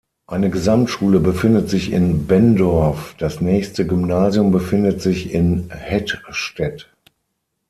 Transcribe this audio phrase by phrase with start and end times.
[0.25, 6.89] Eine Gesamtschule befindet sich in Benndorf, das nächste Gymnasium befindet sich in Hettstedt.